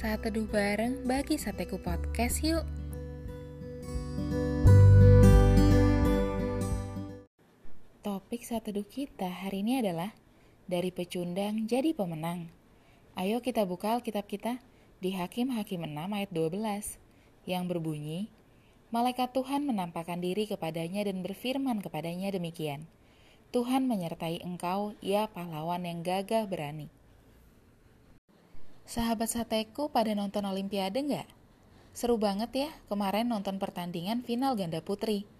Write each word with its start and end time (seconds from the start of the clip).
Saat 0.00 0.24
teduh 0.24 0.48
bareng 0.48 1.04
bagi 1.04 1.36
Sateku 1.36 1.76
Podcast 1.76 2.40
yuk. 2.40 2.64
Topik 8.00 8.40
saat 8.40 8.64
teduh 8.64 8.88
kita 8.88 9.28
hari 9.28 9.60
ini 9.60 9.84
adalah 9.84 10.16
dari 10.64 10.88
pecundang 10.88 11.68
jadi 11.68 11.92
pemenang. 11.92 12.48
Ayo 13.12 13.44
kita 13.44 13.68
buka 13.68 14.00
Alkitab 14.00 14.24
kita 14.24 14.56
di 15.04 15.12
Hakim-Hakim 15.12 15.84
6 15.84 15.92
ayat 15.92 16.32
12 16.32 16.96
yang 17.44 17.68
berbunyi, 17.68 18.32
Malaikat 18.88 19.36
Tuhan 19.36 19.68
menampakkan 19.68 20.24
diri 20.24 20.48
kepadanya 20.48 21.12
dan 21.12 21.20
berfirman 21.20 21.84
kepadanya 21.84 22.32
demikian, 22.32 22.88
Tuhan 23.52 23.84
menyertai 23.84 24.40
engkau, 24.48 24.96
ya 25.04 25.28
pahlawan 25.28 25.84
yang 25.84 26.00
gagah 26.00 26.48
berani. 26.48 26.88
Sahabat 28.90 29.30
sateku 29.30 29.86
pada 29.94 30.18
nonton 30.18 30.42
Olimpiade 30.50 30.98
nggak? 30.98 31.30
Seru 31.94 32.18
banget 32.18 32.50
ya 32.66 32.70
kemarin 32.90 33.30
nonton 33.30 33.62
pertandingan 33.62 34.26
final 34.26 34.58
ganda 34.58 34.82
putri. 34.82 35.30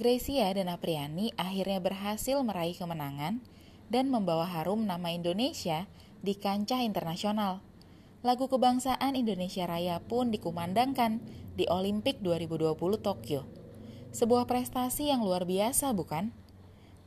Gracia 0.00 0.48
dan 0.56 0.72
Apriani 0.72 1.28
akhirnya 1.36 1.76
berhasil 1.76 2.40
meraih 2.40 2.72
kemenangan 2.72 3.44
dan 3.92 4.08
membawa 4.08 4.48
harum 4.48 4.88
nama 4.88 5.12
Indonesia 5.12 5.84
di 6.24 6.40
kancah 6.40 6.80
internasional. 6.88 7.60
Lagu 8.24 8.48
kebangsaan 8.48 9.12
Indonesia 9.12 9.68
Raya 9.68 10.00
pun 10.00 10.32
dikumandangkan 10.32 11.20
di 11.52 11.68
Olimpik 11.68 12.24
2020 12.24 12.80
Tokyo. 13.04 13.44
Sebuah 14.16 14.48
prestasi 14.48 15.12
yang 15.12 15.20
luar 15.20 15.44
biasa 15.44 15.92
bukan? 15.92 16.32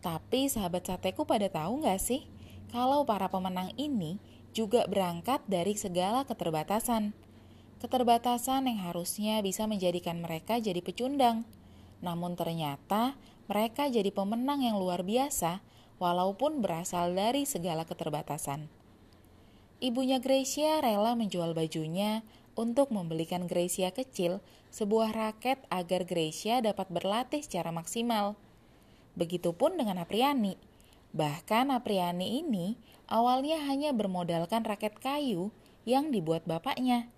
Tapi 0.06 0.54
sahabat 0.54 0.86
sateku 0.86 1.26
pada 1.26 1.50
tahu 1.50 1.82
nggak 1.82 1.98
sih 1.98 2.30
kalau 2.70 3.10
para 3.10 3.26
pemenang 3.26 3.74
ini 3.74 4.22
juga 4.54 4.86
berangkat 4.90 5.46
dari 5.46 5.78
segala 5.78 6.26
keterbatasan. 6.26 7.14
Keterbatasan 7.80 8.68
yang 8.68 8.80
harusnya 8.84 9.40
bisa 9.40 9.64
menjadikan 9.70 10.20
mereka 10.20 10.60
jadi 10.60 10.84
pecundang. 10.84 11.48
Namun 12.04 12.36
ternyata 12.36 13.16
mereka 13.48 13.88
jadi 13.88 14.12
pemenang 14.12 14.62
yang 14.64 14.76
luar 14.76 15.04
biasa 15.08 15.64
walaupun 16.00 16.64
berasal 16.64 17.12
dari 17.16 17.44
segala 17.44 17.84
keterbatasan. 17.88 18.72
Ibunya 19.80 20.20
Gracia 20.20 20.84
rela 20.84 21.16
menjual 21.16 21.56
bajunya 21.56 22.28
untuk 22.60 22.92
membelikan 22.92 23.48
Gracia 23.48 23.96
kecil 23.96 24.44
sebuah 24.76 25.16
raket 25.16 25.64
agar 25.72 26.04
Gracia 26.04 26.60
dapat 26.60 26.92
berlatih 26.92 27.40
secara 27.40 27.72
maksimal. 27.72 28.36
Begitupun 29.16 29.80
dengan 29.80 30.04
Apriani. 30.04 30.60
Bahkan 31.10 31.74
Apriani 31.74 32.42
ini 32.46 32.78
awalnya 33.10 33.58
hanya 33.66 33.90
bermodalkan 33.90 34.62
raket 34.62 34.94
kayu 35.02 35.50
yang 35.82 36.14
dibuat 36.14 36.46
bapaknya. 36.46 37.10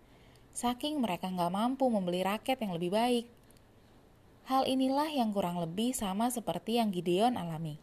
Saking 0.56 1.00
mereka 1.04 1.28
nggak 1.28 1.52
mampu 1.52 1.88
membeli 1.92 2.24
raket 2.24 2.60
yang 2.64 2.76
lebih 2.76 2.92
baik. 2.92 3.26
Hal 4.48 4.68
inilah 4.68 5.08
yang 5.12 5.32
kurang 5.36 5.60
lebih 5.60 5.92
sama 5.96 6.32
seperti 6.32 6.80
yang 6.80 6.92
Gideon 6.92 7.36
alami. 7.36 7.80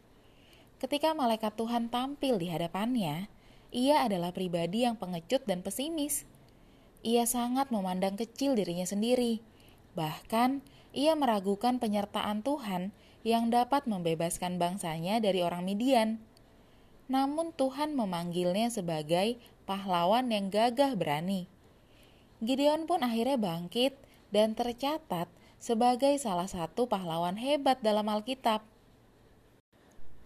Ketika 0.79 1.13
malaikat 1.13 1.57
Tuhan 1.57 1.89
tampil 1.93 2.39
di 2.39 2.49
hadapannya, 2.53 3.29
ia 3.69 4.05
adalah 4.05 4.33
pribadi 4.33 4.85
yang 4.89 4.97
pengecut 4.97 5.45
dan 5.45 5.61
pesimis. 5.61 6.25
Ia 7.05 7.29
sangat 7.29 7.69
memandang 7.69 8.17
kecil 8.17 8.57
dirinya 8.57 8.85
sendiri. 8.89 9.45
Bahkan, 9.93 10.65
ia 10.97 11.13
meragukan 11.15 11.77
penyertaan 11.77 12.41
Tuhan 12.43 12.97
yang 13.27 13.51
dapat 13.51 13.87
membebaskan 13.91 14.59
bangsanya 14.59 15.19
dari 15.19 15.43
orang 15.43 15.67
Midian 15.67 16.23
namun 17.09 17.57
Tuhan 17.57 17.97
memanggilnya 17.97 18.69
sebagai 18.69 19.41
pahlawan 19.65 20.29
yang 20.29 20.53
gagah 20.53 20.93
berani. 20.93 21.49
Gideon 22.45 22.85
pun 22.85 23.01
akhirnya 23.01 23.41
bangkit 23.41 23.97
dan 24.29 24.53
tercatat 24.53 25.27
sebagai 25.59 26.15
salah 26.21 26.47
satu 26.47 26.87
pahlawan 26.87 27.41
hebat 27.41 27.81
dalam 27.81 28.07
Alkitab. 28.07 28.63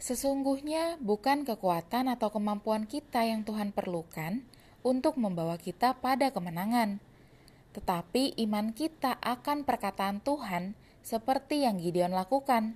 Sesungguhnya 0.03 0.99
bukan 0.99 1.47
kekuatan 1.47 2.11
atau 2.11 2.34
kemampuan 2.34 2.91
kita 2.91 3.22
yang 3.22 3.47
Tuhan 3.47 3.71
perlukan 3.71 4.43
untuk 4.83 5.15
membawa 5.15 5.55
kita 5.55 5.95
pada 6.03 6.34
kemenangan, 6.34 6.99
tetapi 7.71 8.34
iman 8.43 8.75
kita 8.75 9.22
akan 9.22 9.62
perkataan 9.62 10.19
Tuhan 10.19 10.75
seperti 11.06 11.62
yang 11.62 11.78
Gideon 11.78 12.11
lakukan. 12.11 12.75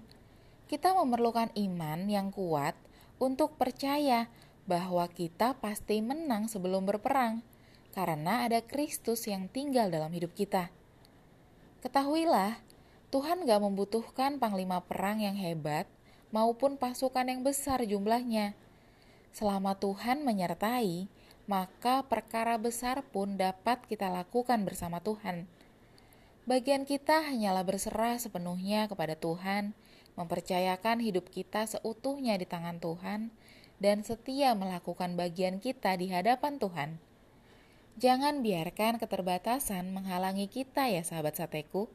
Kita 0.66 0.98
memerlukan 0.98 1.54
iman 1.54 2.10
yang 2.10 2.34
kuat 2.34 2.74
untuk 3.22 3.54
percaya 3.54 4.26
bahwa 4.66 5.06
kita 5.06 5.54
pasti 5.62 6.02
menang 6.02 6.50
sebelum 6.50 6.82
berperang, 6.82 7.46
karena 7.94 8.42
ada 8.42 8.58
Kristus 8.58 9.30
yang 9.30 9.46
tinggal 9.46 9.94
dalam 9.94 10.10
hidup 10.10 10.34
kita. 10.34 10.74
Ketahuilah, 11.86 12.58
Tuhan 13.14 13.46
gak 13.46 13.62
membutuhkan 13.62 14.42
panglima 14.42 14.82
perang 14.82 15.22
yang 15.22 15.38
hebat 15.38 15.86
maupun 16.34 16.74
pasukan 16.74 17.30
yang 17.30 17.46
besar 17.46 17.86
jumlahnya. 17.86 18.58
Selama 19.30 19.78
Tuhan 19.78 20.26
menyertai, 20.26 21.06
maka 21.46 22.02
perkara 22.02 22.58
besar 22.58 23.06
pun 23.06 23.38
dapat 23.38 23.86
kita 23.86 24.10
lakukan 24.10 24.66
bersama 24.66 24.98
Tuhan. 24.98 25.46
Bagian 26.42 26.82
kita 26.82 27.22
hanyalah 27.22 27.62
berserah 27.62 28.18
sepenuhnya 28.18 28.90
kepada 28.90 29.14
Tuhan 29.14 29.78
mempercayakan 30.16 31.04
hidup 31.04 31.28
kita 31.28 31.68
seutuhnya 31.68 32.40
di 32.40 32.48
tangan 32.48 32.80
Tuhan, 32.80 33.30
dan 33.76 34.00
setia 34.02 34.56
melakukan 34.56 35.14
bagian 35.14 35.60
kita 35.60 35.94
di 36.00 36.08
hadapan 36.08 36.56
Tuhan. 36.56 36.90
Jangan 37.96 38.44
biarkan 38.44 39.00
keterbatasan 39.00 39.92
menghalangi 39.92 40.48
kita, 40.52 40.88
ya, 40.88 41.00
sahabat 41.00 41.40
sateku. 41.40 41.88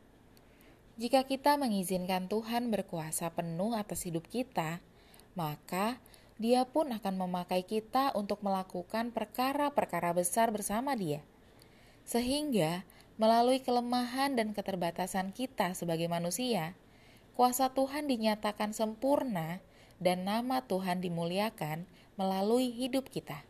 Jika 0.98 1.26
kita 1.26 1.58
mengizinkan 1.58 2.30
Tuhan 2.30 2.70
berkuasa 2.70 3.34
penuh 3.34 3.74
atas 3.74 4.06
hidup 4.06 4.26
kita, 4.30 4.82
maka 5.38 5.98
Dia 6.42 6.66
pun 6.66 6.90
akan 6.90 7.22
memakai 7.22 7.62
kita 7.62 8.18
untuk 8.18 8.42
melakukan 8.42 9.14
perkara-perkara 9.14 10.14
besar 10.18 10.50
bersama 10.50 10.98
Dia, 10.98 11.22
sehingga 12.02 12.82
melalui 13.22 13.62
kelemahan 13.62 14.34
dan 14.34 14.58
keterbatasan 14.58 15.38
kita 15.38 15.78
sebagai 15.78 16.10
manusia 16.10 16.74
kuasa 17.36 17.72
Tuhan 17.72 18.08
dinyatakan 18.12 18.76
sempurna 18.76 19.64
dan 20.02 20.26
nama 20.26 20.66
Tuhan 20.66 21.00
dimuliakan 21.00 21.86
melalui 22.18 22.74
hidup 22.74 23.08
kita. 23.08 23.46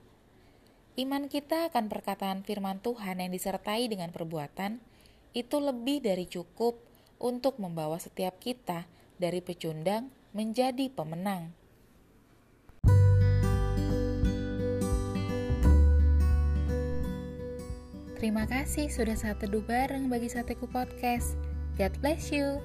Iman 1.00 1.32
kita 1.32 1.72
akan 1.72 1.88
perkataan 1.88 2.44
firman 2.44 2.84
Tuhan 2.84 3.24
yang 3.24 3.32
disertai 3.32 3.88
dengan 3.88 4.12
perbuatan 4.12 4.84
itu 5.32 5.58
lebih 5.64 6.04
dari 6.04 6.28
cukup 6.28 6.76
untuk 7.22 7.56
membawa 7.64 7.96
setiap 7.96 8.36
kita 8.44 8.84
dari 9.16 9.40
pecundang 9.40 10.12
menjadi 10.36 10.92
pemenang. 10.92 11.56
Terima 18.22 18.46
kasih 18.46 18.86
sudah 18.94 19.18
saat 19.18 19.42
teduh 19.42 19.66
bareng 19.66 20.06
bagi 20.06 20.30
Sateku 20.30 20.70
Podcast. 20.70 21.34
God 21.80 21.96
bless 22.06 22.30
you. 22.30 22.62